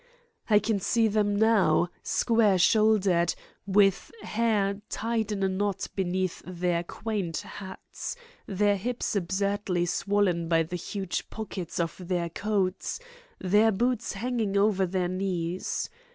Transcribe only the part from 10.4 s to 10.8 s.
by the